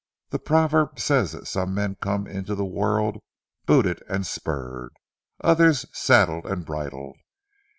The 0.31 0.39
proverb 0.39 0.99
says 0.99 1.33
that 1.33 1.45
some 1.45 1.75
men 1.75 1.93
come 2.01 2.25
into 2.25 2.55
the 2.55 2.65
world 2.65 3.21
booted 3.67 4.01
and 4.09 4.25
spurred 4.25 4.93
others 5.41 5.85
saddled 5.93 6.47
and 6.47 6.65
bridled. 6.65 7.17